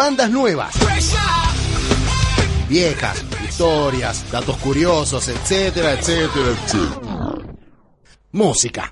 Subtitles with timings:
[0.00, 0.74] Bandas nuevas.
[2.70, 7.44] Viejas, historias, datos curiosos, etcétera, etcétera, etcétera.
[8.32, 8.90] Música.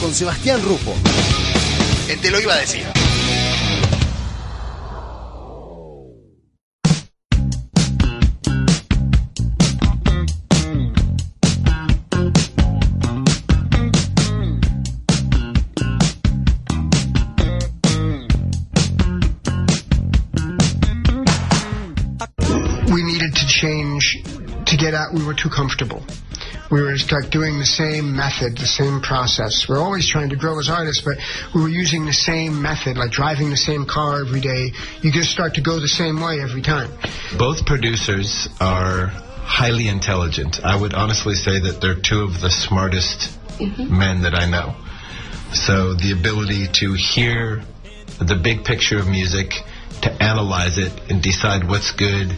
[0.00, 0.94] Con Sebastián Rufo.
[2.22, 2.86] Te lo iba a decir.
[22.92, 24.22] We needed to change
[24.66, 25.12] to get out.
[25.12, 26.02] We were too comfortable.
[26.70, 29.66] We were like doing the same method, the same process.
[29.68, 31.16] We're always trying to grow as artists, but
[31.54, 34.72] we were using the same method, like driving the same car every day.
[35.00, 36.90] You just start to go the same way every time.
[37.38, 40.62] Both producers are highly intelligent.
[40.62, 43.98] I would honestly say that they're two of the smartest mm-hmm.
[43.98, 44.76] men that I know.
[45.54, 47.62] So the ability to hear
[48.20, 49.52] the big picture of music,
[50.02, 52.36] to analyze it and decide what's good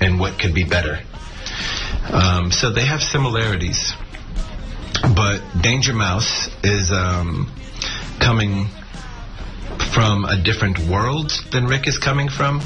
[0.00, 1.00] and what could be better.
[2.10, 3.92] Um, so they have similarities.
[5.02, 7.52] But Danger Mouse is um,
[8.18, 8.66] coming
[9.94, 12.60] from a different world than Rick is coming from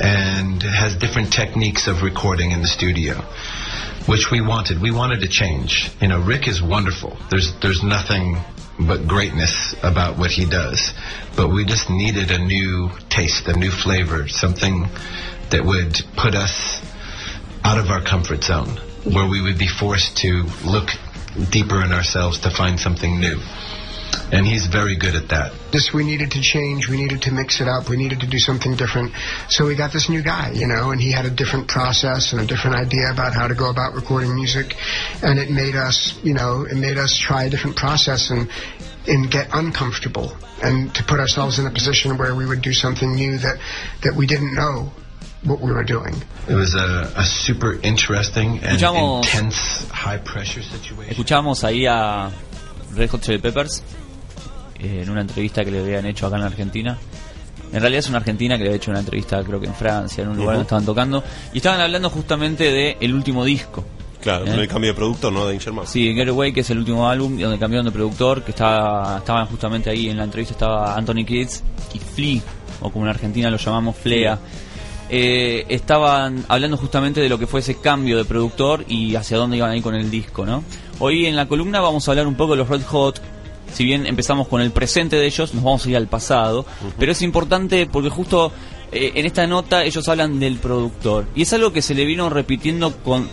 [0.00, 3.14] and has different techniques of recording in the studio
[4.06, 8.38] which we wanted we wanted to change you know Rick is wonderful there's there's nothing
[8.80, 10.92] but greatness about what he does
[11.36, 14.88] but we just needed a new taste a new flavor something
[15.52, 16.80] that would put us
[17.62, 20.88] out of our comfort zone where we would be forced to look
[21.50, 23.38] deeper in ourselves to find something new.
[24.32, 25.52] And he's very good at that.
[25.72, 28.38] Just we needed to change, we needed to mix it up, we needed to do
[28.38, 29.12] something different.
[29.48, 32.40] So we got this new guy, you know, and he had a different process and
[32.40, 34.76] a different idea about how to go about recording music,
[35.22, 38.48] and it made us, you know, it made us try a different process and
[39.06, 43.16] and get uncomfortable and to put ourselves in a position where we would do something
[43.16, 43.58] new that
[44.04, 44.92] that we didn't know
[45.44, 46.14] what we were doing.
[46.48, 51.10] It was a, a super interesting and Escuchamos- intense high pressure situation.
[51.10, 52.30] Escuchamos ahí a
[52.94, 53.82] Red Hot Chili Peppers
[54.78, 56.98] eh, en una entrevista que le habían hecho acá en Argentina.
[57.72, 60.22] En realidad es una argentina que le había hecho una entrevista creo que en Francia,
[60.22, 60.58] en un lugar Ujú.
[60.58, 61.24] donde estaban tocando.
[61.54, 63.84] Y estaban hablando justamente del el último disco.
[64.20, 64.50] Claro, ¿Eh?
[64.50, 65.46] con el cambio de productor, ¿no?
[65.46, 65.88] Danger Mouse.
[65.90, 69.90] Sí, Getaway, que es el último álbum donde cambiaron de productor, que estaba, estaban justamente
[69.90, 71.64] ahí en la entrevista, estaba Anthony Kids
[71.94, 72.40] y Flea,
[72.82, 74.38] o como en Argentina lo llamamos Flea.
[75.08, 79.58] Eh, estaban hablando justamente de lo que fue ese cambio de productor y hacia dónde
[79.58, 80.64] iban a ir con el disco, ¿no?
[81.00, 83.20] Hoy en la columna vamos a hablar un poco de los Red Hot.
[83.72, 86.64] Si bien empezamos con el presente de ellos, nos vamos a ir al pasado.
[86.98, 88.52] Pero es importante porque justo
[88.92, 91.26] eh, en esta nota ellos hablan del productor.
[91.34, 93.28] Y es algo que se le vino repitiendo con,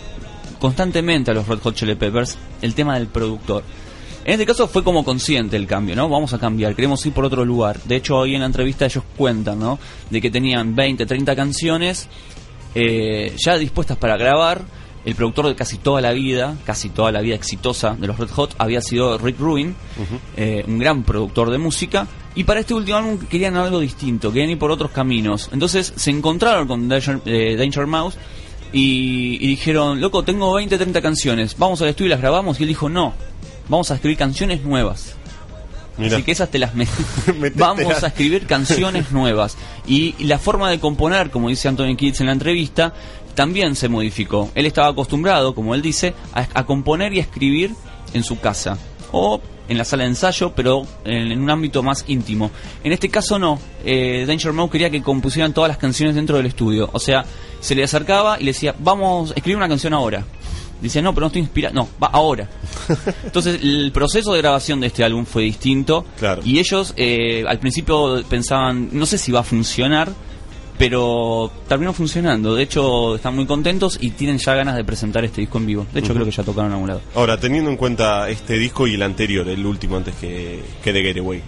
[0.58, 3.62] constantemente a los Red Hot Chili Peppers, el tema del productor.
[4.24, 6.08] En este caso fue como consciente el cambio, ¿no?
[6.08, 7.80] Vamos a cambiar, queremos ir por otro lugar.
[7.84, 9.78] De hecho, hoy en la entrevista ellos cuentan, ¿no?
[10.10, 12.08] De que tenían 20, 30 canciones
[12.74, 14.62] eh, ya dispuestas para grabar.
[15.02, 18.28] El productor de casi toda la vida, casi toda la vida exitosa de los Red
[18.32, 19.74] Hot, había sido Rick Rubin,
[20.36, 22.06] eh, un gran productor de música.
[22.34, 25.48] Y para este último álbum querían algo distinto, querían ir por otros caminos.
[25.54, 28.18] Entonces se encontraron con Danger, eh, Danger Mouse
[28.74, 32.60] y, y dijeron, loco, tengo 20, 30 canciones, vamos al estudio y las grabamos.
[32.60, 33.14] Y él dijo, no,
[33.70, 35.14] vamos a escribir canciones nuevas.
[35.96, 36.16] Mirá.
[36.16, 37.54] Así que esas te las met-.
[37.54, 39.56] Vamos a escribir canciones nuevas.
[39.86, 42.92] Y la forma de componer, como dice Anthony Kids en la entrevista,
[43.34, 44.50] también se modificó.
[44.54, 47.74] Él estaba acostumbrado, como él dice, a, a componer y a escribir
[48.12, 48.76] en su casa.
[49.12, 52.50] O en la sala de ensayo, pero en, en un ámbito más íntimo.
[52.82, 53.60] En este caso no.
[53.84, 56.90] Eh, Danger Mouse quería que compusieran todas las canciones dentro del estudio.
[56.92, 57.24] O sea,
[57.60, 60.24] se le acercaba y le decía, vamos, escribir una canción ahora.
[60.80, 61.74] Dice, no, pero no estoy inspirado.
[61.74, 62.48] No, va ahora.
[63.24, 66.04] Entonces, el proceso de grabación de este álbum fue distinto.
[66.18, 66.42] Claro.
[66.44, 70.10] Y ellos eh, al principio pensaban, no sé si va a funcionar,
[70.80, 72.54] pero terminó funcionando.
[72.54, 75.86] De hecho, están muy contentos y tienen ya ganas de presentar este disco en vivo.
[75.92, 77.02] De hecho, creo que ya tocaron a algún lado.
[77.14, 81.02] Ahora, teniendo en cuenta este disco y el anterior, el último antes que, que The
[81.02, 81.42] Getaway,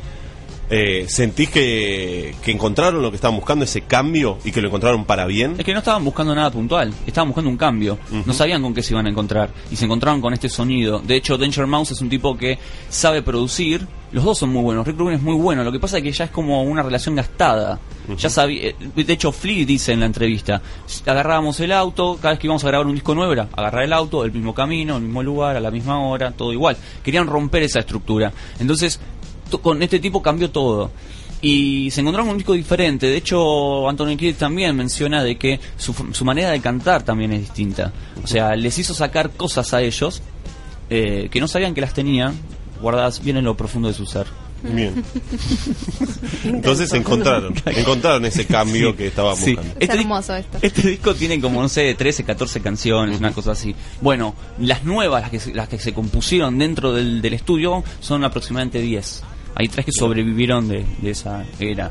[0.74, 5.04] Eh, ¿Sentís que, que encontraron lo que estaban buscando, ese cambio, y que lo encontraron
[5.04, 5.54] para bien?
[5.58, 7.98] Es que no estaban buscando nada puntual, estaban buscando un cambio.
[8.24, 9.50] No sabían con qué se iban a encontrar.
[9.70, 10.98] Y se encontraron con este sonido.
[11.00, 12.58] De hecho, Danger Mouse es un tipo que
[12.88, 13.86] sabe producir.
[14.12, 14.86] Los dos son muy buenos.
[14.86, 15.62] Rick Rubin es muy bueno.
[15.64, 17.78] Lo que pasa es que ya es como una relación gastada.
[18.18, 18.68] Ya sabía.
[18.68, 20.60] eh, De hecho, Flea dice en la entrevista:
[21.06, 23.92] agarrábamos el auto, cada vez que íbamos a grabar un disco nuevo era agarrar el
[23.92, 26.76] auto, el mismo camino, el mismo lugar, a la misma hora, todo igual.
[27.02, 28.32] Querían romper esa estructura.
[28.58, 29.21] Entonces, to-
[29.60, 30.90] con este tipo cambió todo.
[31.44, 33.06] Y se encontraron un disco diferente.
[33.08, 37.40] De hecho, Anthony Kidd también menciona de que su, su manera de cantar también es
[37.40, 37.93] distinta.
[38.22, 40.22] O sea, les hizo sacar cosas a ellos
[40.88, 42.34] eh, que no sabían que las tenían
[42.81, 44.26] guardadas bien en lo profundo de su ser.
[44.62, 45.02] Bien.
[46.44, 49.54] Entonces encontraron, encontraron ese cambio que estaban Sí.
[49.54, 49.75] buscando.
[49.81, 50.58] Este di- hermoso esto.
[50.62, 53.75] Este disco tiene como, no sé, 13, 14 canciones, una cosa así.
[54.00, 58.22] Bueno, las nuevas, las que se, las que se compusieron dentro del, del estudio, son
[58.25, 59.22] aproximadamente 10.
[59.54, 61.90] Hay tres que sobrevivieron de, de esa era.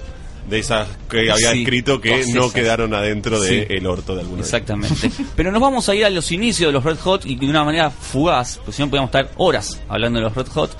[0.49, 2.51] De esas que había Sí, escrito que no esas.
[2.53, 3.85] quedaron adentro del Sí.
[3.85, 5.11] orto de alguna Exactamente.
[5.35, 7.63] Pero nos vamos a ir a los inicios de los Red Hot y de una
[7.63, 10.75] manera fugaz, porque si no podíamos estar horas hablando de los Red Hot.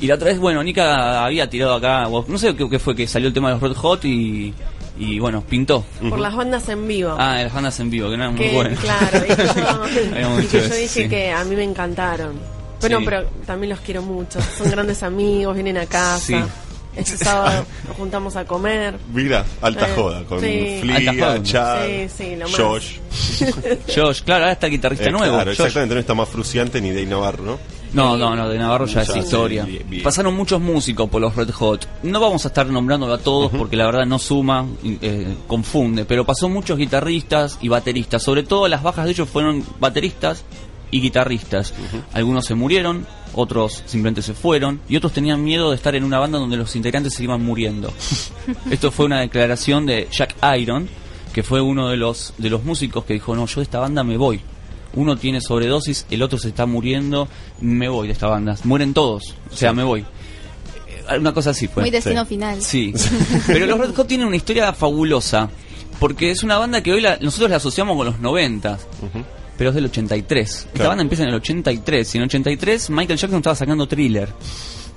[0.00, 3.06] Y la otra vez, bueno, Nika había tirado acá, no sé qué, qué fue, que
[3.06, 4.54] salió el tema de los Red Hot y,
[4.98, 5.84] y bueno, pintó.
[6.08, 7.14] Por las bandas en vivo.
[7.18, 8.78] Ah, de las bandas en vivo, que no eran muy buenas.
[8.78, 11.08] claro, y que yo, y dicho que yo eso, dije sí.
[11.08, 12.59] que a mí me encantaron.
[12.80, 13.04] Bueno, Sí.
[13.04, 14.38] pero también los quiero mucho.
[14.58, 16.18] Son grandes amigos, vienen a casa.
[16.18, 16.34] Sí.
[16.96, 18.98] Este sábado nos juntamos a comer.
[19.14, 20.80] Mira, alta Eh, joda, con sí.
[20.82, 20.98] Joda.
[21.12, 22.56] Flea, Chad, Sí, sí, lo más.
[22.60, 22.96] Josh.
[23.94, 25.34] Josh, claro, ahora está el guitarrista Eh, nuevo.
[25.34, 25.60] Claro, Josh.
[25.60, 27.58] exactamente, no está más fruciante ni Dave Navarro, ¿no?
[27.92, 29.64] No, no, no, de Navarro ya Ya, es historia.
[29.64, 30.02] sí, bien, bien.
[30.02, 31.88] Pasaron muchos músicos por los Red Hot.
[32.04, 36.24] No vamos a estar nombrándolo a todos porque la verdad no suma, eh, confunde, pero
[36.24, 38.22] pasó muchos guitarristas y bateristas.
[38.22, 40.44] Sobre todo las bajas de ellos fueron bateristas
[40.90, 41.72] y guitarristas.
[42.12, 46.18] Algunos se murieron, otros simplemente se fueron y otros tenían miedo de estar en una
[46.18, 47.92] banda donde los integrantes se iban muriendo.
[48.70, 50.88] Esto fue una declaración de Jack Iron,
[51.32, 54.02] que fue uno de los de los músicos que dijo, "No, yo de esta banda
[54.04, 54.40] me voy."
[54.94, 57.28] Uno tiene sobredosis, el otro se está muriendo,
[57.60, 58.56] me voy de esta banda.
[58.64, 60.00] Mueren todos, o sea, me voy.
[60.00, 61.84] Eh, Una cosa así fue.
[61.84, 62.28] Muy destino Sí.
[62.28, 62.60] final.
[62.62, 62.92] Sí.
[63.46, 65.48] Pero los Red Hot tienen una historia fabulosa.
[66.00, 68.78] Porque es una banda que hoy la- nosotros la asociamos con los 90.
[69.60, 70.50] Pero es del 83.
[70.50, 70.88] Esta Claro.
[70.88, 72.14] banda empieza en el 83.
[72.14, 74.30] Y en el 83 Michael Jackson estaba sacando thriller.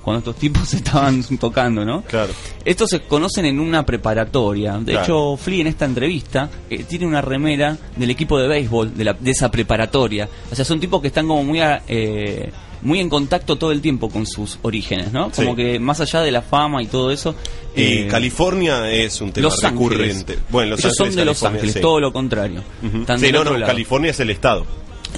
[0.04, 2.02] Cuando estos tipos estaban tocando, ¿no?
[2.02, 2.32] Claro.
[2.64, 4.78] Estos se conocen en una preparatoria.
[4.78, 5.02] De Claro.
[5.04, 9.12] hecho, Flea en esta entrevista eh, tiene una remera del equipo de béisbol de, la-
[9.14, 10.28] de esa preparatoria.
[10.52, 12.50] O sea, son tipos que están como muy a- eh,
[12.82, 15.30] muy en contacto todo el tiempo con sus orígenes, ¿no?
[15.32, 15.42] Sí.
[15.42, 17.34] Como que más allá de la fama y todo eso.
[17.74, 20.32] Y eh, California es un tema Los recurrente.
[20.34, 20.38] Ángeles.
[20.50, 21.80] Bueno, Los Ellos Ángeles, son de Los Ángeles, sí.
[21.80, 22.62] todo lo contrario.
[22.82, 23.58] Están Sí, no, no.
[23.64, 24.66] California es el estado.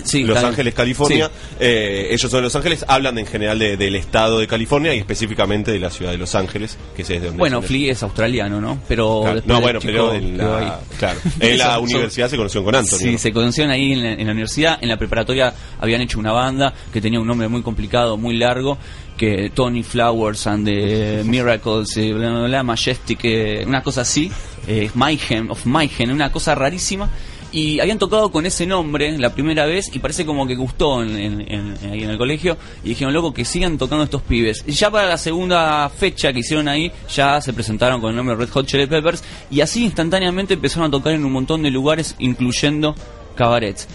[0.05, 1.27] Sí, Los Ángeles, California.
[1.29, 1.57] Sí.
[1.61, 4.99] eh, ellos son de Los Ángeles, hablan en general de- del estado de California y
[4.99, 8.61] específicamente de la ciudad de Los Ángeles, que es de donde Bueno, Flea es australiano,
[8.61, 8.79] ¿no?
[8.89, 12.75] Pero Claro, después no, bueno, chico pero en la, claro, en universidad se conocieron con
[12.77, 12.97] Anthony.
[12.99, 13.19] Sí, ¿no?
[13.19, 14.79] se conocieron ahí en la, en la universidad.
[14.81, 18.79] En la preparatoria habían hecho una banda que tenía un nombre muy complicado, muy largo,
[19.17, 24.31] que Tony Flowers and the Miracles, eh, bla, bla, bla, Majestic, eh, una cosa así,
[24.69, 27.09] eh, Mayhem, of Mayhem, una cosa rarísima.
[27.59, 31.17] Y habían tocado con ese nombre la primera vez y parece como que gustó en,
[31.17, 32.57] en- en- ahí en el colegio.
[32.85, 34.63] Y dijeron, loco, que sigan tocando estos pibes.
[34.67, 38.37] Y ya para la segunda fecha que hicieron ahí, ya se presentaron con el nombre
[38.37, 39.25] Red Hot Chili Peppers.
[39.51, 42.95] Y así instantáneamente empezaron a tocar en un montón de lugares, incluyendo
[43.37, 43.89] cabarets.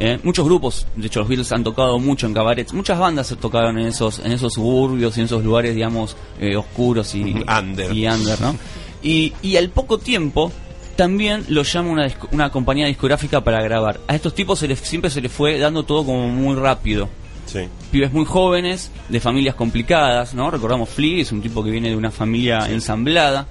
[0.00, 3.36] Eh, muchos grupos, de hecho los Beatles han tocado mucho en cabarets, muchas bandas se
[3.36, 7.92] tocaron en esos, en esos suburbios y en esos lugares, digamos, eh, oscuros y Under.
[7.94, 8.56] y under, ¿no?
[9.02, 10.50] Y, y al poco tiempo
[10.96, 14.00] también lo llama una, una compañía discográfica para grabar.
[14.08, 17.08] A estos tipos se les, siempre se les fue dando todo como muy rápido.
[17.46, 17.60] Sí.
[17.92, 20.50] Pibes muy jóvenes, de familias complicadas, ¿no?
[20.50, 23.46] Recordamos Flea, es un tipo que viene de una familia ensamblada,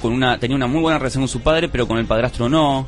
[0.00, 2.86] con una, tenía una muy buena relación con su padre, pero con el padrastro no.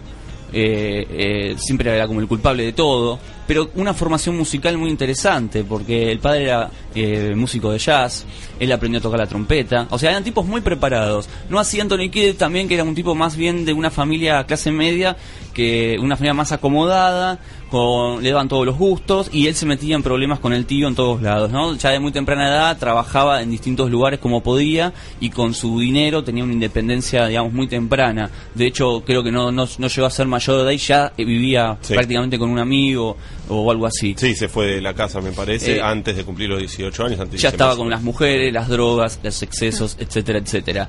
[0.54, 5.64] Eh, eh, siempre era como el culpable de todo, pero una formación musical muy interesante,
[5.64, 8.24] porque el padre era eh, músico de jazz,
[8.60, 11.28] él aprendió a tocar la trompeta, o sea, eran tipos muy preparados.
[11.48, 14.70] No así Anthony Kidd también, que era un tipo más bien de una familia clase
[14.70, 15.16] media,
[15.54, 17.38] que una familia más acomodada,
[17.70, 20.88] con, le daban todos los gustos, y él se metía en problemas con el tío
[20.88, 21.74] en todos lados, ¿no?
[21.76, 26.22] Ya de muy temprana edad trabajaba en distintos lugares como podía, y con su dinero
[26.22, 28.30] tenía una independencia, digamos, muy temprana.
[28.54, 31.24] De hecho, creo que no, no, no llegó a ser mayor de ahí, ya eh,
[31.24, 31.94] vivía Sí.
[31.94, 33.16] prácticamente con un amigo
[33.48, 34.14] o algo así.
[34.16, 37.20] Sí, se fue de la casa, me parece, Eh, antes de cumplir los 18 años.
[37.20, 40.88] Antes de ya estaba con las mujeres, las drogas, los excesos, etcétera, etcétera.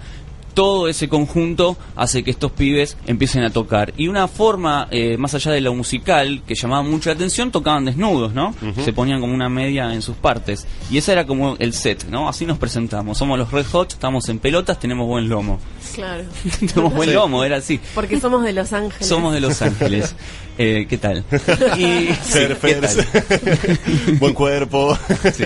[0.53, 3.93] Todo ese conjunto hace que estos pibes empiecen a tocar.
[3.97, 7.85] Y una forma, eh, más allá de lo musical, que llamaba mucho la atención, tocaban
[7.85, 8.53] desnudos, ¿no?
[8.83, 10.65] Se ponían como una media en sus partes.
[10.91, 12.29] Y ese era como el set, ¿no?
[12.29, 13.17] Así nos presentamos.
[13.17, 15.59] Somos los Red Hot, estamos en pelotas, tenemos buen lomo.
[15.95, 16.23] Claro.
[16.59, 17.79] tenemos buen lomo, era así.
[17.95, 19.07] Porque somos de Los Ángeles.
[19.07, 20.15] Somos de Los Ángeles.
[20.55, 21.23] Eh, ¿Qué tal?
[21.79, 22.95] Y, sí, ¿qué Surfers.
[22.95, 23.79] tal?
[24.19, 24.95] Buen cuerpo.
[25.33, 25.45] Sí.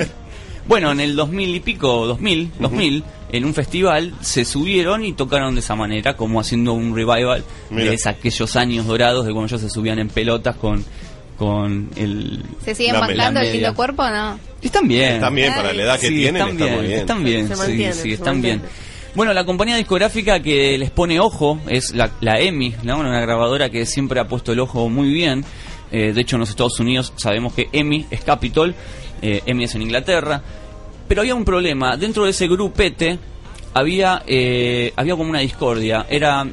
[0.67, 5.53] Bueno, en el 2000 y pico, 2000, 2000, en un festival se subieron y tocaron
[5.55, 7.85] de esa manera, como haciendo un revival Mira.
[7.89, 10.83] de esa- aquellos años dorados de cuando ellos se subían en pelotas con,
[11.37, 12.43] con el...
[12.65, 14.39] ¿Se siguen La bancando el lindo cuerpo o no?
[14.61, 15.13] Están bien.
[15.13, 16.99] Están bien, para la edad que Sí, tienen, están está bien, muy bien.
[16.99, 18.61] Están bien, Se sí, sí, se están bien.
[19.15, 22.99] Bueno, la compañía discográfica que les pone ojo es la, la EMI, ¿no?
[22.99, 25.43] una grabadora que siempre ha puesto el ojo muy bien.
[25.91, 28.75] Eh, de hecho, en los Estados Unidos sabemos que EMI es Capitol,
[29.21, 30.41] eh, EMI es en Inglaterra.
[31.07, 31.95] Pero había un problema.
[31.95, 33.17] Dentro de ese grupete
[33.73, 36.05] había, eh, había como una discordia.
[36.09, 36.45] Era,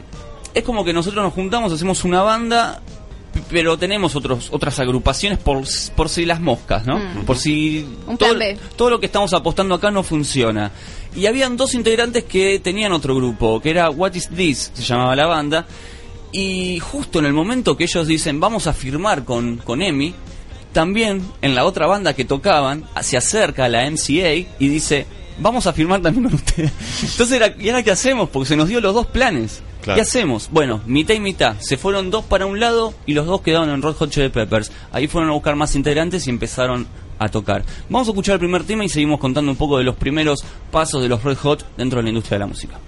[0.53, 2.81] es como que nosotros nos juntamos, hacemos una banda,
[3.50, 5.64] pero tenemos otros, otras agrupaciones por,
[5.97, 6.99] por si las moscas, ¿no?
[6.99, 7.25] Mm.
[7.25, 8.35] Por si Un todo,
[8.76, 10.71] todo lo que estamos apostando acá no funciona.
[11.17, 15.17] Y habían dos integrantes que tenían otro grupo, que era What Is This, se llamaba
[15.17, 15.67] la banda.
[16.37, 20.12] Y justo en el momento que ellos dicen vamos a firmar con, con EMI,
[20.73, 25.07] también en la otra banda que tocaban se acerca a la MCA y dice
[25.38, 26.73] vamos a firmar también con ustedes.
[27.03, 28.31] Entonces era, ¿y ahora qué hacemos?
[28.31, 29.62] Porque se nos dio los dos planes.
[29.81, 29.95] Claro.
[29.95, 30.49] ¿Qué hacemos?
[30.50, 31.55] Bueno, mitad y mitad.
[31.61, 34.73] Se fueron dos para un lado y los dos quedaron en Red Hot Chili Peppers.
[34.91, 36.88] Ahí fueron a buscar más integrantes y empezaron
[37.21, 37.64] a tocar.
[37.88, 41.00] Vamos a escuchar el primer tema y seguimos contando un poco de los primeros pasos
[41.00, 42.81] de los Red Hot dentro de la industria de la música.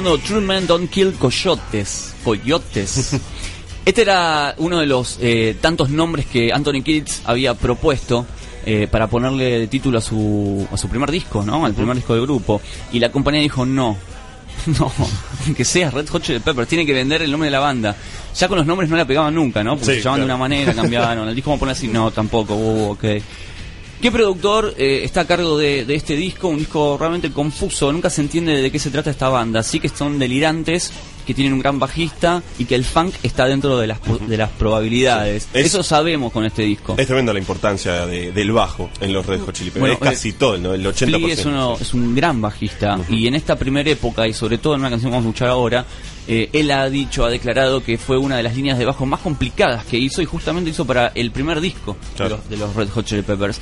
[0.00, 2.14] Escuchando True Men Don't Kill Coyotes.
[2.24, 3.16] Coyotes.
[3.82, 8.26] Este era uno de los eh, tantos nombres que Anthony Kids había propuesto
[8.66, 11.64] eh, para ponerle título a su, a su primer disco, ¿no?
[11.64, 12.60] Al primer disco del grupo.
[12.92, 13.96] Y la compañía dijo no.
[14.78, 14.92] No,
[15.56, 17.96] que sea Red Hot Chili Peppers, tiene que vender el nombre de la banda.
[18.36, 19.76] Ya con los nombres no la pegaban nunca, ¿no?
[19.76, 21.28] Porque Sí, se llamaban de una manera, cambiaron.
[21.30, 23.04] El disco vamos a poner así, no, tampoco, uh, ok.
[24.00, 26.48] ¿Qué productor eh, está a cargo de, de este disco?
[26.48, 29.62] Un disco realmente confuso, nunca se entiende de qué se trata esta banda.
[29.62, 30.90] Sí que son delirantes,
[31.26, 34.48] que tienen un gran bajista y que el funk está dentro de las, de las
[34.52, 35.48] probabilidades.
[35.52, 36.94] Es- Eso sabemos con este disco.
[36.96, 39.80] Es tremenda la importancia de- del bajo en los Red Hot Chili Peppers.
[39.80, 40.72] Bueno, es casi eh, todo, ¿no?
[40.72, 40.94] el 80%.
[41.18, 44.74] Flea es, uno, es un gran bajista y en esta primera época y sobre todo
[44.76, 45.84] en una canción que vamos a escuchar ahora,
[46.28, 49.20] eh, él ha dicho, ha declarado que fue una de las líneas de bajo más
[49.20, 52.36] complicadas que hizo y justamente hizo para el primer disco Claro.
[52.48, 53.58] de, los, de los Red Hot Chili Peppers.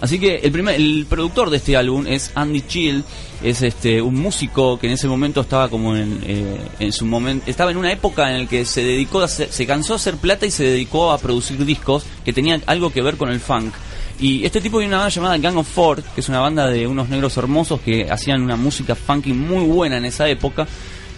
[0.00, 3.04] Así que el primer, el productor de este álbum es Andy Chill,
[3.42, 7.44] es este un músico que en ese momento estaba como en, eh, en su momento,
[7.50, 10.16] estaba en una época en la que se dedicó a hacer- se cansó de hacer
[10.16, 13.74] plata y se dedicó a producir discos que tenían algo que ver con el funk.
[14.20, 16.86] Y este tipo tiene una banda llamada Gang of Four, que es una banda de
[16.86, 20.68] unos negros hermosos que hacían una música funky muy buena en esa época.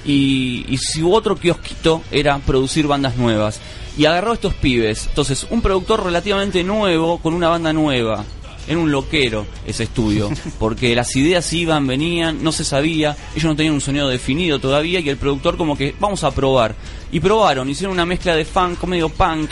[0.04, 3.60] Y, y su otro kiosquito era producir bandas nuevas.
[3.96, 5.06] Y agarró a estos pibes.
[5.08, 8.24] Entonces, un productor relativamente nuevo con una banda nueva.
[8.66, 13.56] Era un loquero ese estudio, porque las ideas iban, venían, no se sabía, ellos no
[13.56, 16.74] tenían un sonido definido todavía y el productor como que vamos a probar.
[17.12, 19.50] Y probaron, hicieron una mezcla de funk, medio punk,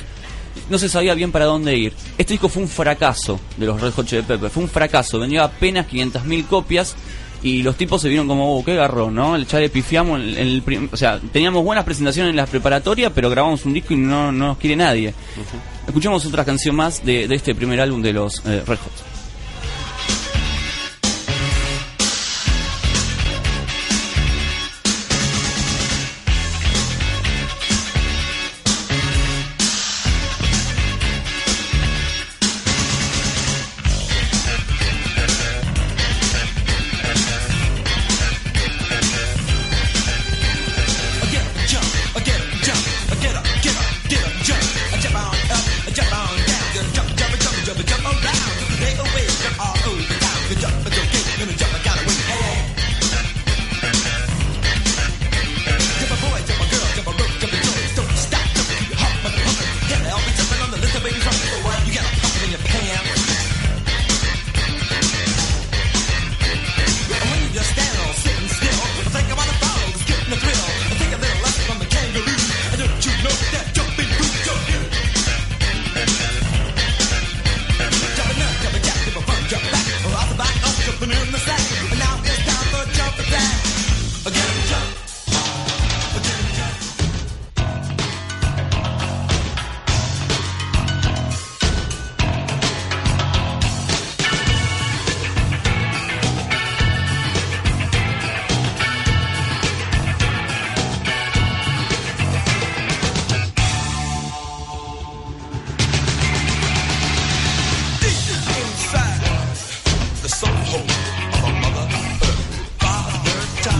[0.70, 1.92] no se sabía bien para dónde ir.
[2.16, 5.42] Este disco fue un fracaso de los Red Hot Chili Peppers, fue un fracaso, vendió
[5.42, 6.96] apenas 500.000 copias
[7.42, 9.34] y los tipos se vieron como, oh, qué garrón, ¿no?
[9.36, 13.12] El chale pifiamos, en, en el prim- o sea, teníamos buenas presentaciones en las preparatorias,
[13.14, 15.12] pero grabamos un disco y no, no nos quiere nadie.
[15.86, 19.11] Escuchemos otra canción más de, de este primer álbum de los eh, Red Hot.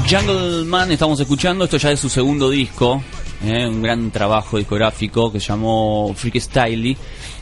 [0.09, 3.03] Jungle Man estamos escuchando, esto ya es su segundo disco,
[3.45, 6.97] eh, un gran trabajo discográfico que se llamó Freak Styley,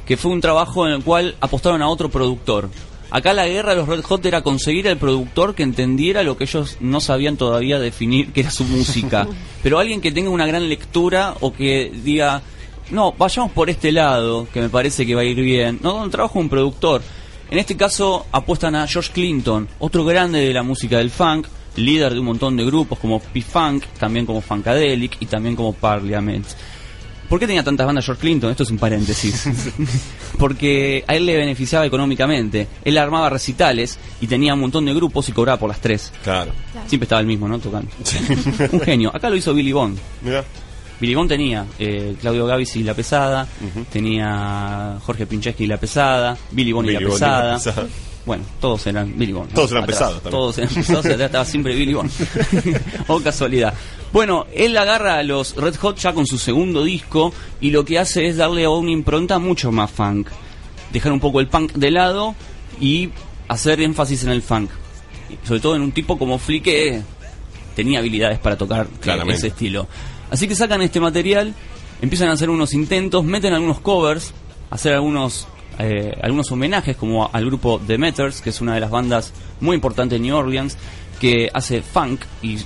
[0.07, 2.71] que fue un trabajo en el cual apostaron a otro productor.
[3.11, 6.45] Acá la guerra de los Red Hot era conseguir el productor que entendiera lo que
[6.45, 9.27] ellos no sabían todavía definir, que era su música.
[9.63, 12.43] Pero alguien que tenga una gran lectura o que diga,
[12.91, 15.81] no, vayamos por este lado, que me parece que va a ir bien.
[15.83, 17.03] No, no trabajo un productor.
[17.51, 22.15] En este caso apuestan a George Clinton, otro grande de la música del funk, líder
[22.15, 26.47] de un montón de grupos como P-Funk, también como Funkadelic y también como Parliament.
[27.31, 28.51] ¿Por qué tenía tantas bandas George Clinton?
[28.51, 29.49] Esto es un paréntesis.
[30.39, 32.67] Porque a él le beneficiaba económicamente.
[32.85, 36.13] Él armaba recitales y tenía un montón de grupos y cobraba por las tres.
[36.25, 36.51] Claro.
[36.89, 37.61] Siempre estaba el mismo, ¿no?
[37.61, 37.89] Tocando.
[38.73, 39.15] un genio.
[39.15, 39.97] Acá lo hizo Billy Bond.
[40.23, 40.45] Mira.
[41.01, 43.47] Billy Bond tenía eh, Claudio Gavis y La Pesada,
[43.91, 47.89] tenía Jorge Pincheski y La Pesada, Billy Bond y Billy La Bond y La Pesada.
[48.27, 49.49] Bueno, todos eran Billy Bond.
[49.51, 49.55] ¿no?
[49.55, 49.99] Todos eran Atrás.
[49.99, 50.31] pesados también.
[50.41, 52.11] Todos eran pesados, atrás estaba siempre Billy Bond.
[53.09, 53.75] o casualidad.
[54.13, 57.99] Bueno, él agarra a los Red Hot ya con su segundo disco y lo que
[57.99, 60.29] hace es darle a una impronta mucho más funk.
[60.93, 62.35] Dejar un poco el punk de lado
[62.81, 63.11] y
[63.49, 64.71] hacer énfasis en el funk.
[65.47, 67.03] Sobre todo en un tipo como Flea que
[67.75, 69.37] tenía habilidades para tocar eh, Claramente.
[69.39, 69.87] ese estilo.
[70.31, 71.55] Así que sacan este material,
[72.03, 74.33] empiezan a hacer unos intentos, meten algunos covers,
[74.71, 75.47] hacer algunos
[75.83, 79.75] eh, algunos homenajes como al grupo The Meters, que es una de las bandas muy
[79.75, 80.77] importantes de New Orleans,
[81.21, 82.59] que hace funk y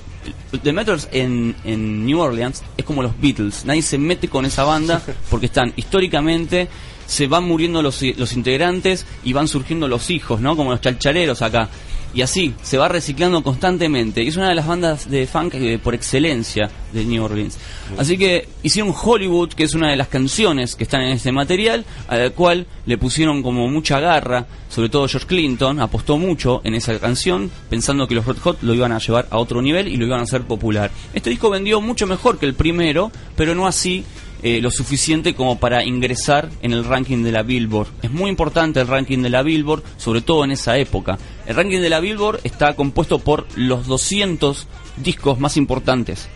[0.63, 4.63] The Meters en, en New Orleans es como los Beatles, nadie se mete con esa
[4.63, 6.69] banda porque están históricamente
[7.05, 10.55] se van muriendo los, los integrantes y van surgiendo los hijos, ¿no?
[10.55, 11.69] Como los chalchaleros acá.
[12.15, 14.23] Y así, se va reciclando constantemente.
[14.23, 17.57] Y es una de las bandas de funk eh, por excelencia de New Orleans.
[17.97, 21.83] Así que hicieron Hollywood, que es una de las canciones que están en este material,
[22.07, 26.75] a la cual le pusieron como mucha garra, sobre todo George Clinton, apostó mucho en
[26.75, 29.97] esa canción, pensando que los Red Hot lo iban a llevar a otro nivel y
[29.97, 30.91] lo iban a hacer popular.
[31.13, 34.05] Este disco vendió mucho mejor que el primero, pero no así
[34.47, 37.87] eh, lo suficiente como para ingresar en el ranking de la Billboard.
[38.03, 41.17] Es muy importante el ranking de la Billboard, sobre todo en esa época.
[41.47, 46.27] El ranking de la Billboard está compuesto por los 200 discos más importantes.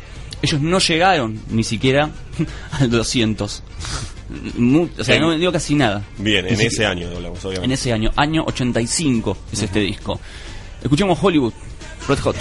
[0.42, 2.10] Ellos no llegaron ni siquiera
[2.72, 3.64] al 200.
[4.58, 6.04] Mu- o sea, En- no vendió casi nada.
[6.18, 7.74] Bien, en ese año hablamos, En obviamente.
[7.76, 10.20] ese año, año 85 es este disco.
[10.82, 11.54] Escuchemos Hollywood,
[12.08, 12.36] Red Hot.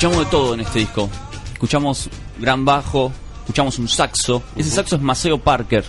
[0.00, 1.10] Escuchamos de todo en este disco.
[1.52, 2.08] Escuchamos
[2.38, 4.42] gran bajo, escuchamos un saxo.
[4.56, 5.84] Ese saxo es Maceo Parker,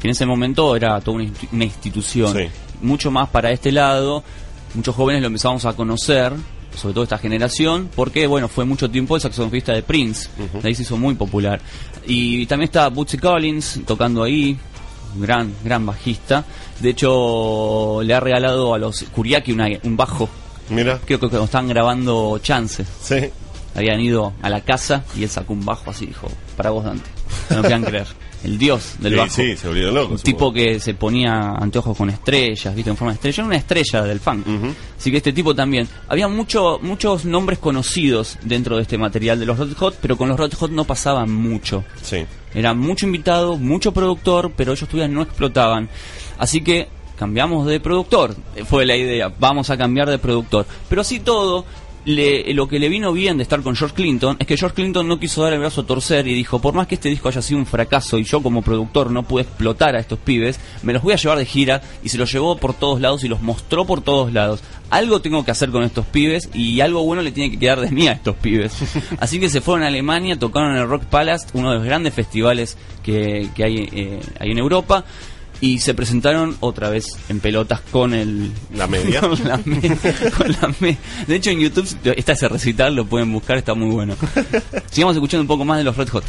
[0.00, 2.32] que en ese momento era toda una, insti- una institución.
[2.32, 2.44] Sí.
[2.80, 4.22] Mucho más para este lado.
[4.72, 6.32] Muchos jóvenes lo empezamos a conocer,
[6.76, 10.28] sobre todo esta generación, porque bueno, fue mucho tiempo el saxofonista de Prince.
[10.62, 11.60] Ahí se hizo muy popular.
[12.06, 14.56] Y también está Bootsy Collins tocando ahí.
[15.16, 16.44] un Gran, gran bajista.
[16.78, 20.28] De hecho, le ha regalado a los Kuriaki una- un bajo.
[20.70, 23.16] Mira, Creo que cuando estaban grabando Chances sí.
[23.74, 27.08] habían ido a la casa y él sacó un bajo así dijo, para vos Dante,
[27.50, 28.06] no puedan creer.
[28.44, 29.30] El dios del Sí, bajo.
[29.34, 33.10] sí, se volvieron locos, Un tipo que se ponía anteojos con estrellas, viste, en forma
[33.10, 34.46] de estrella, era una estrella del funk.
[34.46, 34.74] Ujú.
[34.96, 35.88] Así que este tipo también.
[36.06, 40.28] Había mucho, muchos nombres conocidos dentro de este material de los Red Hot, pero con
[40.28, 41.82] los Red Hot no pasaban mucho.
[42.00, 42.24] Sí.
[42.54, 45.88] Era mucho invitado, mucho productor, pero ellos todavía no explotaban.
[46.38, 46.86] Así que
[47.18, 48.34] cambiamos de productor.
[48.56, 50.66] Eh, Fue la idea, vamos a cambiar de productor.
[50.88, 51.64] Pero así todo,
[52.04, 55.06] le- lo que le vino bien de estar con George Clinton es que George Clinton
[55.06, 57.42] no quiso dar el brazo a torcer y dijo, por más que este disco haya
[57.42, 61.02] sido un fracaso y yo como productor no pude explotar a estos pibes, me los
[61.02, 63.84] voy a llevar de gira y se los llevó por todos lados y los mostró
[63.84, 64.60] por todos lados.
[64.90, 67.90] Algo tengo que hacer con estos pibes y algo bueno le tiene que quedar de
[67.90, 68.72] mí a estos pibes.
[69.20, 72.14] Así que se fueron a Alemania, tocaron en el Rock Palace, uno de los grandes
[72.14, 75.04] festivales que, que hay, eh, hay en Europa.
[75.60, 79.20] Y se presentaron otra vez en pelotas con el La media.
[79.22, 79.80] con la me-
[80.36, 83.90] con la me- de hecho en YouTube está ese recital lo pueden buscar está muy
[83.90, 84.14] bueno.
[84.90, 86.24] Sigamos escuchando un poco más de los Red Hot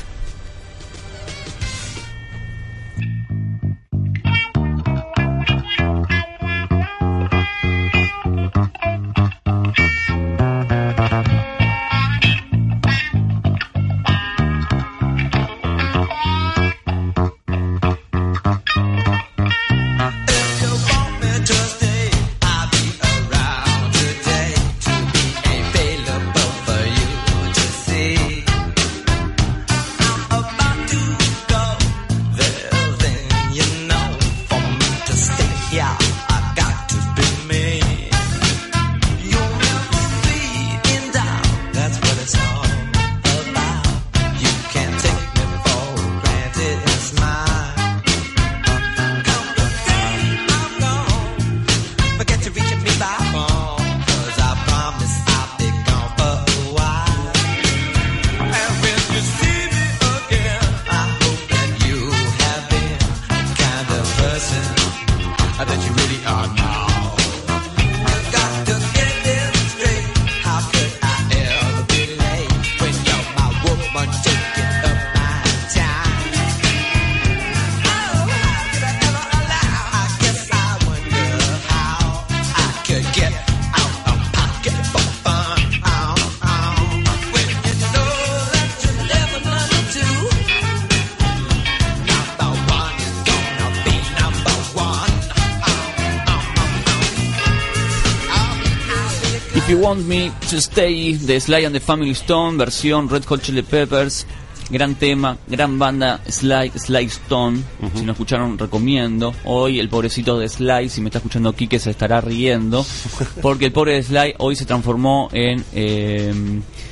[99.70, 103.62] You Want Me to Stay de Sly and the Family Stone, versión Red Hot Chili
[103.62, 104.26] Peppers.
[104.72, 107.60] Gran tema, gran banda, Sly, Sly Stone.
[107.94, 109.32] Si no escucharon, recomiendo.
[109.44, 112.84] Hoy el pobrecito de Sly, si me está escuchando Kike, se estará riendo.
[113.44, 116.34] Porque el pobre de Sly hoy se transformó en eh,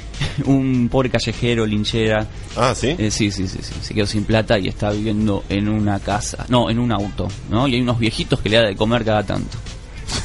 [0.46, 2.28] un pobre callejero, linchera.
[2.56, 2.94] Ah, ¿sí?
[2.96, 6.46] Eh, sí, sí, sí, sí, se quedó sin plata y está viviendo en una casa,
[6.50, 7.68] no, en un auto, ¿no?
[7.68, 9.58] Y hay unos viejitos que le da de comer cada tanto.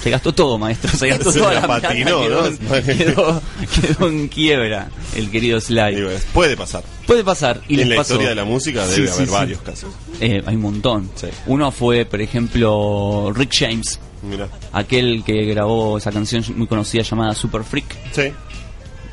[0.02, 2.50] Se gastó todo, maestro, se gastó Se toda la patinó, quedó,
[2.86, 3.42] quedó,
[3.80, 5.94] quedó en quiebra el querido Sly.
[5.96, 6.84] Digo, puede pasar.
[7.06, 8.12] Puede pasar, y en les la pasó.
[8.14, 9.32] historia de la música debe sí, haber sí.
[9.32, 9.90] varios casos.
[10.20, 11.10] Eh, hay un montón.
[11.16, 11.26] Sí.
[11.46, 14.48] Uno fue, por ejemplo, Rick James, Mira.
[14.72, 18.32] aquel que grabó esa canción muy conocida llamada Super Freak, Sí.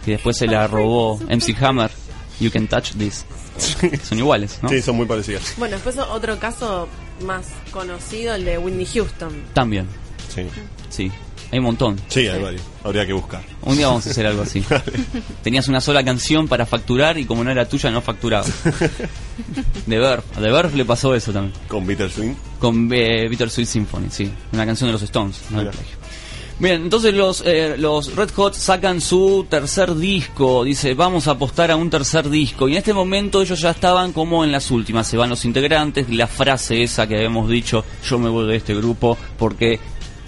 [0.05, 1.89] que después se la robó MC Hammer,
[2.39, 3.25] You Can Touch This.
[4.07, 4.69] Son iguales, ¿no?
[4.69, 5.53] Sí, son muy parecidas.
[5.57, 6.87] Bueno, después otro caso
[7.25, 9.33] más conocido, el de Whitney Houston.
[9.53, 9.87] También,
[10.89, 11.01] Sí.
[11.07, 11.11] sí.
[11.51, 11.99] Hay un montón.
[12.09, 12.61] Sí, hay varios.
[12.83, 13.41] Habría que buscar.
[13.63, 14.63] Un día vamos a hacer algo así.
[15.43, 18.51] Tenías una sola canción para facturar y como no era tuya no facturabas.
[19.87, 20.23] De Verve.
[20.35, 21.53] A The Verve le pasó eso también.
[21.67, 22.33] Con Bitter Swing.
[22.59, 24.31] Con eh, Bittersweet Symphony, sí.
[24.53, 25.41] Una canción de los Stones.
[25.49, 25.71] no del Mira.
[25.71, 25.97] plagio.
[26.59, 30.65] Bien, entonces los, eh, los Red Hot sacan su tercer disco.
[30.65, 32.67] Dice, vamos a apostar a un tercer disco.
[32.67, 35.07] Y en este momento ellos ya estaban como en las últimas.
[35.07, 36.09] Se van los integrantes.
[36.09, 39.79] La frase esa que habíamos dicho, yo me voy de este grupo porque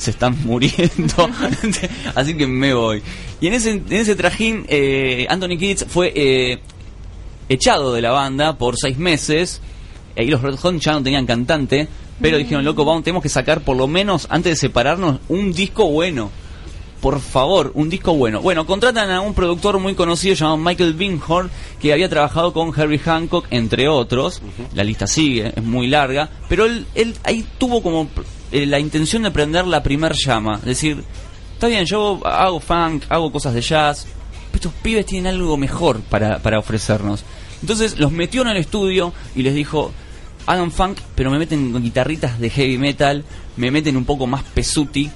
[0.01, 1.29] se están muriendo.
[2.15, 3.03] Así que me voy.
[3.39, 6.59] Y en ese, en ese trajín, eh, Anthony Kids fue eh,
[7.47, 9.61] echado de la banda por seis meses.
[10.17, 11.87] Ahí los Red Hot ya no tenían cantante,
[12.19, 15.87] pero dijeron, loco, vamos, tenemos que sacar por lo menos, antes de separarnos, un disco
[15.87, 16.31] bueno.
[16.99, 18.41] Por favor, un disco bueno.
[18.41, 22.97] Bueno, contratan a un productor muy conocido llamado Michael Binghorn, que había trabajado con Harry
[22.97, 24.41] Hancock, entre otros.
[24.73, 28.07] La lista sigue, es muy larga, pero él, él ahí tuvo como
[28.51, 30.59] eh, la intención de prender la primer llama.
[30.63, 31.03] Decir,
[31.53, 34.05] está bien, yo hago funk, hago cosas de jazz,
[34.51, 37.23] pero estos pibes tienen algo mejor para, para ofrecernos.
[37.61, 39.91] Entonces los metió en el estudio y les dijo,
[40.45, 43.23] hagan funk, pero me meten guitarritas de heavy metal,
[43.57, 45.09] me meten un poco más pesuti.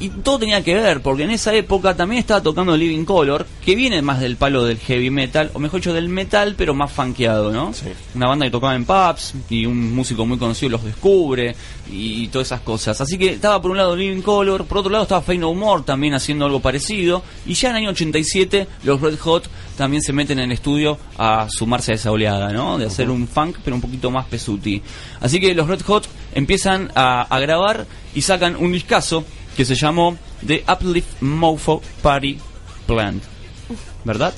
[0.00, 3.74] Y todo tenía que ver, porque en esa época también estaba tocando Living Color, que
[3.74, 7.50] viene más del palo del heavy metal, o mejor dicho, del metal, pero más funkeado,
[7.50, 7.72] ¿no?
[7.72, 7.86] Sí.
[8.14, 11.56] Una banda que tocaba en pubs, y un músico muy conocido los descubre,
[11.90, 13.00] y todas esas cosas.
[13.00, 15.82] Así que estaba por un lado Living Color, por otro lado estaba Fey No More
[15.82, 20.12] también haciendo algo parecido, y ya en el año 87 los Red Hot también se
[20.12, 22.78] meten en el estudio a sumarse a esa oleada, ¿no?
[22.78, 24.80] De hacer un funk, pero un poquito más pesuti.
[25.20, 29.24] Así que los Red Hot empiezan a, a grabar y sacan un discazo
[29.58, 30.16] que se llamó
[30.46, 32.38] The Uplift Mofo Party
[32.86, 33.24] Plant.
[34.04, 34.32] ¿Verdad?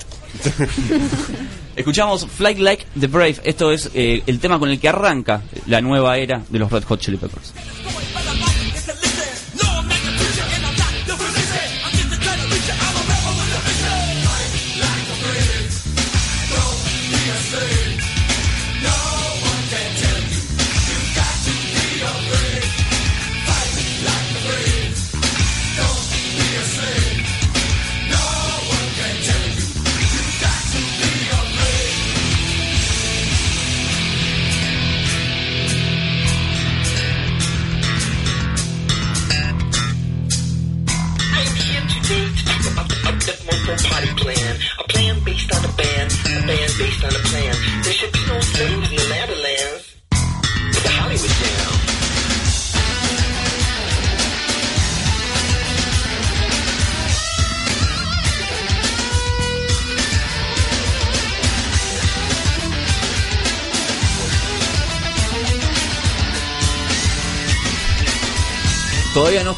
[1.75, 3.35] Escuchamos Fly Like the Brave.
[3.43, 6.85] Esto es eh, el tema con el que arranca la nueva era de los Red
[6.85, 7.53] Hot Chili Peppers.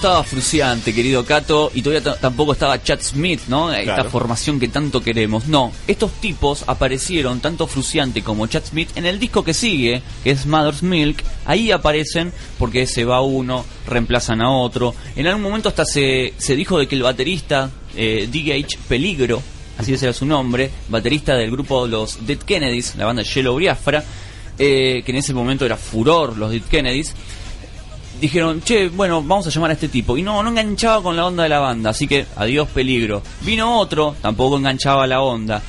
[0.03, 3.71] Estaba Fruciante, querido Cato, y todavía tampoco estaba Chad Smith, ¿no?
[3.71, 4.09] Esta Claro.
[4.09, 5.47] formación que tanto queremos.
[5.47, 10.31] No, estos tipos aparecieron, tanto Fruciante como Chad Smith, en el disco que sigue, que
[10.31, 11.23] es Mother's Milk.
[11.45, 14.93] Ahí aparecen porque se va uno, reemplazan a otro.
[15.15, 18.77] En algún momento hasta se, se dijo de que el baterista, eh, D.H.
[18.89, 19.41] Peligro,
[19.77, 24.03] así ese era su nombre, baterista del grupo Los Dead Kennedys, la banda Yellow Biafra,
[24.59, 27.13] eh, que en ese momento era furor los Dead Kennedys,
[28.19, 30.17] dijeron, che, bueno, vamos a llamar a este tipo.
[30.17, 33.21] Y no, no enganchaba con la onda de la banda, así que adiós peligro.
[33.41, 35.61] Vino otro, tampoco enganchaba la onda.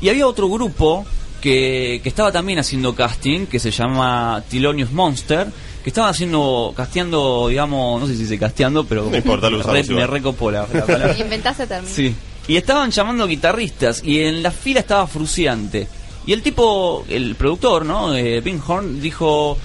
[0.00, 1.04] Y había otro grupo
[1.40, 5.48] que, que estaba también haciendo casting, que se llama Tilonius Monster,
[5.82, 9.62] que estaba haciendo, casteando, digamos, no sé si se dice casteando, pero No importa, lo
[9.62, 11.16] re- me recopó la, la palabra.
[11.18, 11.94] Inventaste término.
[11.94, 12.14] Sí.
[12.48, 15.86] Y estaban llamando guitarristas y en la fila estaba Fruciante.
[16.26, 18.14] Y el tipo, el productor, ¿no?
[18.14, 19.56] Eh, Pinhorn dijo,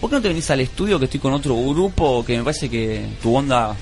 [0.00, 2.68] ¿por qué no te venís al estudio que estoy con otro grupo que me parece
[2.68, 3.76] que tu onda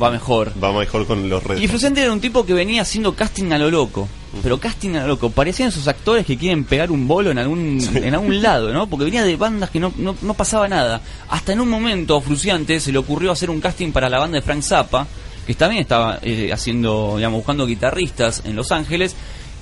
[0.00, 0.52] va mejor?
[0.62, 1.70] Va mejor con los Red Y Hot.
[1.70, 4.08] Fruciante era un tipo que venía haciendo casting a lo loco.
[4.42, 5.30] Pero casting a lo loco.
[5.30, 8.86] Parecían esos actores que quieren pegar un bolo en algún, en algún lado, ¿no?
[8.86, 11.02] Porque venía de bandas que no, no, no pasaba nada.
[11.28, 14.42] Hasta en un momento, Fruciante se le ocurrió hacer un casting para la banda de
[14.42, 15.06] Frank Zappa,
[15.46, 19.14] que también estaba eh, haciendo, digamos, buscando guitarristas en Los Ángeles.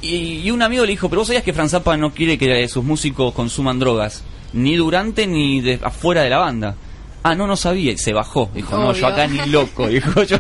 [0.02, 2.66] Y, y un amigo le dijo, pero vos sabías que Frank Zappa no quiere que
[2.68, 4.22] sus músicos consuman drogas.
[4.52, 6.76] Ni durante ni de, afuera de la banda.
[7.22, 7.92] Ah, no, no sabía.
[7.92, 8.50] Y se bajó.
[8.54, 9.88] Dijo, no, yo acá ni loco.
[9.88, 10.38] Dijo, yo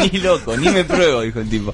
[0.00, 1.72] ni loco, ni me pruebo, dijo el tipo.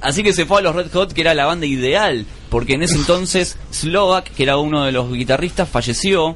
[0.00, 2.82] Así que se fue a los Red Hot, que era la banda ideal, porque en
[2.82, 6.34] ese entonces Slovak, que era uno de los guitarristas, falleció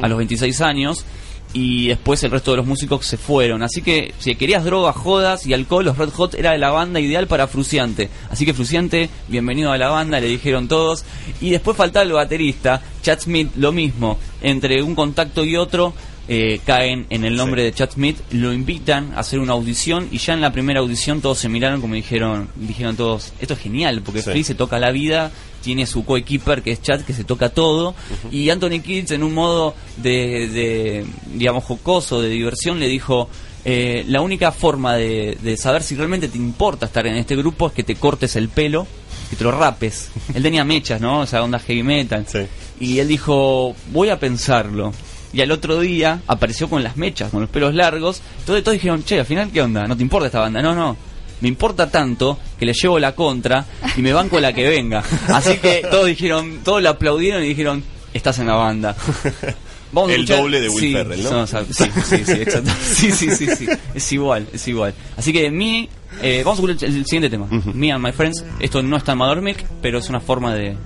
[0.00, 1.04] a los 26 años
[1.52, 3.62] y después el resto de los músicos se fueron.
[3.62, 7.26] Así que si querías drogas, jodas y alcohol, los Red Hot era la banda ideal
[7.26, 8.08] para Fruciante.
[8.30, 11.04] Así que Fruciante, bienvenido a la banda, le dijeron todos.
[11.40, 14.18] Y después faltaba el baterista, Chad Smith, lo mismo.
[14.40, 15.94] Entre un contacto y otro,
[16.28, 17.64] eh, caen en el nombre Sí.
[17.66, 21.20] de Chad Smith, lo invitan a hacer una audición y ya en la primera audición
[21.20, 24.30] todos se miraron como dijeron, dijeron todos, esto es genial, porque Sí.
[24.30, 25.32] Flea se toca la vida,
[25.62, 27.94] tiene su coequiper que es Chad que se toca todo
[28.30, 33.28] y Anthony Kids en un modo de, de, digamos jocoso, de diversión le dijo
[33.64, 37.68] eh, la única forma de, de saber si realmente te importa estar en este grupo
[37.68, 38.88] es que te cortes el pelo,
[39.30, 40.10] que te lo rapes.
[40.34, 41.20] Él tenía mechas, ¿no?
[41.20, 42.26] O sea, onda heavy metal.
[42.28, 42.40] Sí.
[42.80, 44.92] Y él dijo, voy a pensarlo.
[45.32, 48.20] Y al otro día apareció con las mechas, con los pelos largos.
[48.40, 49.86] Entonces todos dijeron, che, al final, ¿qué onda?
[49.86, 50.60] ¿No te importa esta banda?
[50.60, 50.96] No, no.
[51.40, 53.64] Me importa tanto que le llevo la contra
[53.96, 55.02] y me banco la que venga.
[55.28, 57.82] Así que todos dijeron, todos le aplaudieron y dijeron,
[58.14, 58.94] estás en la banda.
[59.92, 61.46] Vamos El escuchar- doble de Will sí, Ferrell, ¿no?
[61.46, 61.84] sí, sí,
[62.24, 62.70] sí, exacto.
[62.94, 63.66] Sí, sí, sí, sí.
[63.94, 64.94] Es igual, es igual.
[65.18, 65.86] Así que mi,
[66.22, 67.46] eh, vamos a escuchar el, el siguiente tema.
[67.74, 68.42] Me and My Friends.
[68.60, 70.76] Esto no está en Mother Milk, pero es una forma de,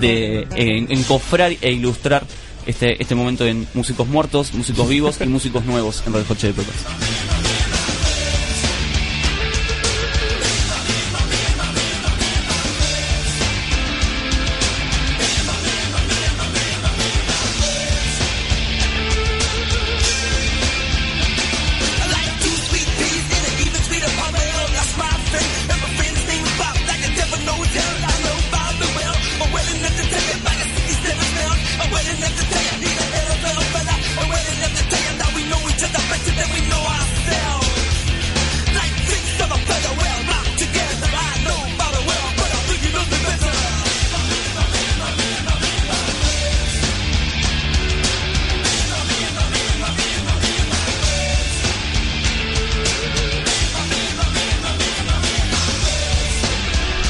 [0.00, 2.24] de eh, encofrar e ilustrar
[2.66, 6.52] este, este momento en músicos muertos, músicos vivos y músicos nuevos en Red Hot Chili
[6.52, 7.31] Peppers.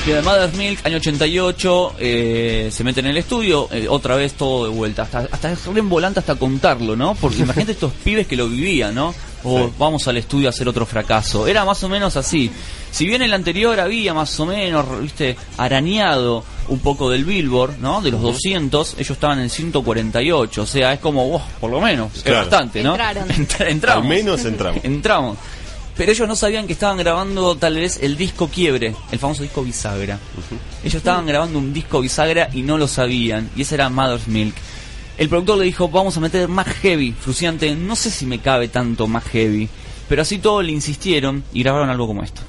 [0.05, 4.71] Mother's Milk, año 88, eh, se mete en el estudio, eh, otra vez todo de
[4.71, 5.03] vuelta.
[5.03, 7.15] Hasta, hasta es re embolante hasta contarlo, ¿no?
[7.15, 9.15] Porque imagínate estos pibes que lo vivían, ¿no?
[9.45, 9.73] O Sí.
[9.79, 11.47] vamos al estudio a hacer otro fracaso.
[11.47, 12.51] Era más o menos así.
[12.91, 18.01] Si bien el anterior había más o menos, viste, arañado un poco del Billboard, ¿no?
[18.03, 20.63] De los 200, ellos estaban en el 148.
[20.63, 22.91] O sea, es como, wow, por lo menos, es bastante, ¿no?
[22.93, 23.29] Entraron.
[23.31, 24.03] Entra- entramos.
[24.05, 24.85] Al menos entramos.
[24.85, 25.39] Entramos.
[25.97, 29.63] Pero ellos no sabían que estaban grabando tal vez el disco quiebre, el famoso disco
[29.63, 30.19] bisagra.
[30.83, 34.55] Ellos estaban grabando un disco bisagra y no lo sabían, y ese era Mother's Milk.
[35.19, 38.69] El productor le dijo, vamos a meter más heavy, Fruciante, no sé si me cabe
[38.69, 39.69] tanto más heavy.
[40.09, 42.43] Pero así todos le insistieron y grabaron algo como esto.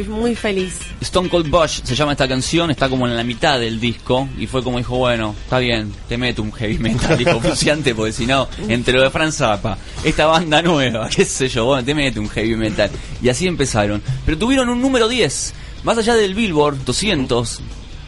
[0.00, 0.78] Estoy muy feliz.
[1.00, 4.46] Stone Cold Bush se llama esta canción, está como en la mitad del disco y
[4.46, 8.26] fue como dijo, bueno, está bien, te meto un heavy metal, dijo Fuciante, porque si
[8.26, 12.20] no, entre lo de Franz Zappa, esta banda nueva, qué sé yo, bueno, te meto
[12.20, 12.90] un heavy metal.
[13.22, 14.02] Y así empezaron.
[14.26, 15.54] Pero tuvieron un número 10,
[15.84, 17.60] más allá del Billboard 200,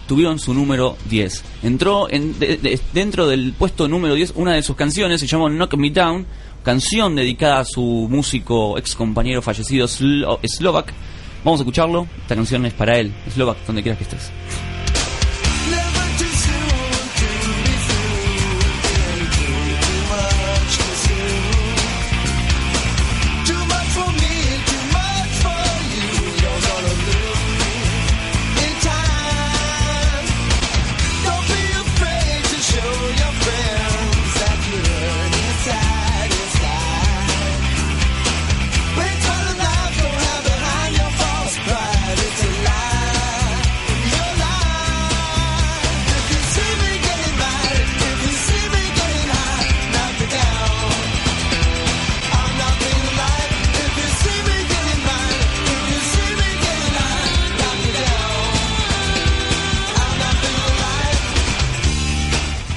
[0.07, 1.43] tuvieron su número 10.
[1.63, 5.49] Entró en- de- de- dentro del puesto número 10 una de sus canciones, se llama
[5.49, 6.27] Knock Me Down,
[6.63, 10.93] canción dedicada a su músico ex compañero fallecido Slo- Slovak.
[11.45, 14.31] Vamos a escucharlo, esta canción es para él, Slovak, donde quieras que estés.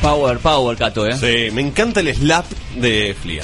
[0.02, 1.16] Power, power, Cato, ¿eh?
[1.16, 3.44] Sí, me encanta el slap de Flia.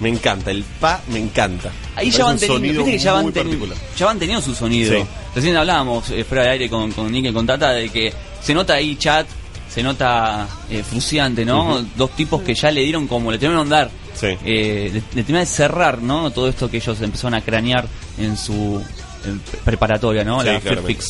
[0.00, 1.70] Me encanta, el pa me encanta.
[1.94, 3.78] Ahí ya van teniendo, que ya van, muy teni- particular.
[3.96, 4.92] ya van teniendo su sonido.
[4.94, 5.04] Sí.
[5.34, 8.12] Recién hablábamos eh, fuera de aire con, con Nick y con Tata de que
[8.42, 9.26] se nota ahí chat,
[9.68, 11.82] se nota eh, fruciante, ¿no?
[11.96, 14.28] Dos tipos que ya le dieron como, le terminaron dar, Sí.
[14.44, 16.30] eh, le, le terminaron de cerrar, ¿no?
[16.30, 17.86] Todo esto que ellos empezaron a cranear
[18.18, 18.82] en su
[19.24, 20.40] en preparatoria, ¿no?
[20.42, 21.04] Sí, La claramente.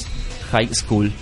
[0.52, 1.12] High School.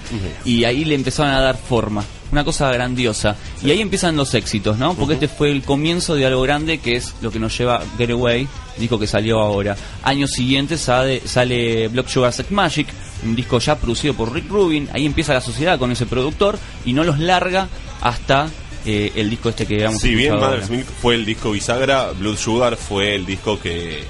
[0.45, 2.05] Y ahí le empezaron a dar forma.
[2.33, 3.37] Una cosa grandiosa.
[3.63, 4.95] Y ahí empiezan los éxitos, ¿no?
[4.95, 8.11] Porque este fue el comienzo de algo grande que es lo que nos lleva Get
[8.11, 9.77] Away, disco que salió ahora.
[10.03, 12.89] Años siguientes sale, sale Block Sugar Sex Magic,
[13.25, 14.89] un disco ya producido por Rick Rubin.
[14.93, 17.69] Ahí empieza la sociedad con ese productor y no los larga
[18.01, 18.49] hasta
[18.85, 20.69] eh, el disco este que habíamos Si bien Mother's.
[20.71, 24.03] Milk fue el disco bisagra, Blood Sugar fue el disco que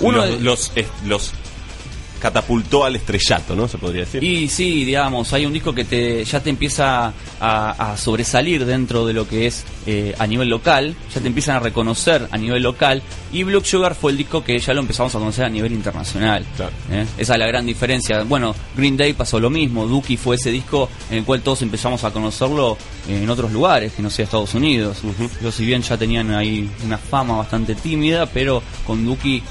[0.00, 0.72] Uno los, de- los,
[1.06, 1.32] los
[2.22, 3.66] catapultó al estrellato, ¿no?
[3.66, 4.22] Se podría decir.
[4.22, 9.04] Y sí, digamos, hay un disco que te ya te empieza a, a sobresalir dentro
[9.04, 12.62] de lo que es eh, a nivel local, ya te empiezan a reconocer a nivel
[12.62, 13.02] local,
[13.32, 16.46] y Block Sugar fue el disco que ya lo empezamos a conocer a nivel internacional.
[16.54, 16.70] Claro.
[16.92, 17.04] ¿eh?
[17.18, 18.22] Esa es la gran diferencia.
[18.22, 22.04] Bueno, Green Day pasó lo mismo, Dookie fue ese disco en el cual todos empezamos
[22.04, 24.98] a conocerlo en otros lugares, que no sea Estados Unidos.
[25.40, 29.42] Ellos si bien ya tenían ahí una fama bastante tímida, pero con Dookie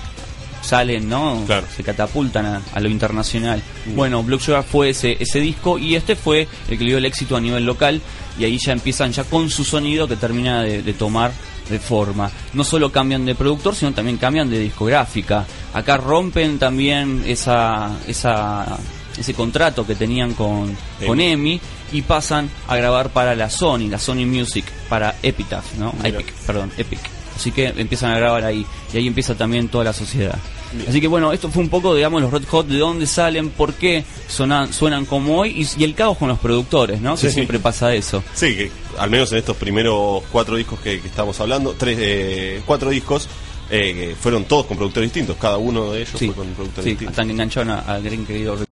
[0.61, 1.43] salen, ¿no?
[1.45, 1.67] Claro.
[1.75, 3.61] Se catapultan a, a lo internacional.
[3.95, 7.05] Bueno, Block Sugar fue ese, ese disco y este fue el que le dio el
[7.05, 8.01] éxito a nivel local
[8.39, 11.31] y ahí ya empiezan ya con su sonido que termina de, de tomar
[11.69, 12.29] de forma.
[12.53, 15.45] No solo cambian de productor, sino también cambian de discográfica.
[15.73, 18.77] Acá rompen también esa, esa,
[19.17, 21.59] ese contrato que tenían con, con EMI
[21.93, 25.93] y pasan a grabar para la Sony, la Sony Music, para Epitaph, ¿no?
[26.03, 26.19] Mira.
[26.19, 26.99] Epic, perdón, Epic.
[27.41, 28.63] Así que empiezan a grabar ahí
[28.93, 30.37] y ahí empieza también toda la sociedad.
[30.87, 33.73] Así que bueno, esto fue un poco, digamos, los Red Hot, de dónde salen, por
[33.73, 37.15] qué sonan, suenan como hoy y, y el caos con los productores, ¿no?
[37.15, 37.31] Que Sí.
[37.33, 38.23] siempre pasa eso.
[38.35, 42.61] Sí, que al menos en estos primeros cuatro discos que, que estamos hablando, tres, eh,
[42.65, 43.27] cuatro discos,
[43.71, 45.35] eh, que fueron todos con productores distintos.
[45.41, 47.09] Cada uno de ellos Sí, fue con un productor sí, distinto.
[47.11, 48.55] hasta que engancharon a- al gran querido